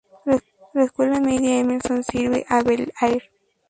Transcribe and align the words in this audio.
La 0.73 0.83
Escuela 0.83 1.19
Media 1.19 1.59
Emerson 1.59 2.03
sirve 2.03 2.43
a 2.49 2.63
Bel-Air. 2.63 3.21